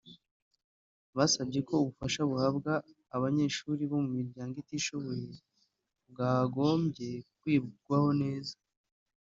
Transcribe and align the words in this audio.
basabye 1.17 1.59
ko 1.67 1.73
ubufasha 1.77 2.21
buhabwa 2.29 2.73
abanyeshuri 3.15 3.81
bo 3.91 3.97
mu 4.05 4.11
miryango 4.19 4.55
itishoboye 4.63 5.29
bwagombye 6.09 7.09
kwigwaho 7.39 8.09
neza 8.23 8.55